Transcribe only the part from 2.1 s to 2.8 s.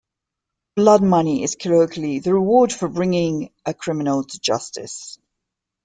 the reward